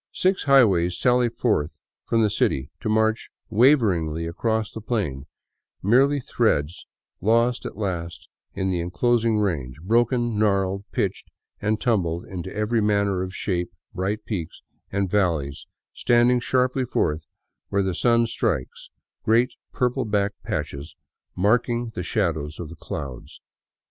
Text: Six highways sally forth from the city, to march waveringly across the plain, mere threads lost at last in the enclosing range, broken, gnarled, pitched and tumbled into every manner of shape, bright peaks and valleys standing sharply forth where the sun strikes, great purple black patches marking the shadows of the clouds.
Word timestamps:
Six 0.13 0.45
highways 0.45 0.97
sally 0.97 1.29
forth 1.29 1.79
from 2.05 2.23
the 2.23 2.31
city, 2.31 2.71
to 2.79 2.89
march 2.89 3.29
waveringly 3.51 4.25
across 4.25 4.71
the 4.73 4.81
plain, 4.81 5.27
mere 5.83 6.19
threads 6.19 6.87
lost 7.21 7.67
at 7.67 7.77
last 7.77 8.27
in 8.55 8.71
the 8.71 8.79
enclosing 8.81 9.37
range, 9.37 9.79
broken, 9.83 10.39
gnarled, 10.39 10.85
pitched 10.91 11.29
and 11.61 11.79
tumbled 11.79 12.25
into 12.25 12.51
every 12.51 12.81
manner 12.81 13.21
of 13.21 13.35
shape, 13.35 13.75
bright 13.93 14.25
peaks 14.25 14.63
and 14.91 15.07
valleys 15.07 15.67
standing 15.93 16.39
sharply 16.39 16.83
forth 16.83 17.27
where 17.69 17.83
the 17.83 17.93
sun 17.93 18.25
strikes, 18.25 18.89
great 19.21 19.51
purple 19.71 20.03
black 20.05 20.31
patches 20.43 20.95
marking 21.35 21.89
the 21.93 22.01
shadows 22.01 22.59
of 22.59 22.69
the 22.69 22.75
clouds. 22.75 23.39